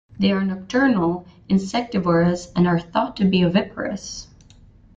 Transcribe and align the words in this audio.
They 0.17 0.31
are 0.31 0.43
nocturnal, 0.43 1.27
insectivorous 1.47 2.51
and 2.55 2.67
are 2.67 2.79
thought 2.79 3.17
to 3.17 3.25
be 3.25 3.45
oviparous. 3.45 4.27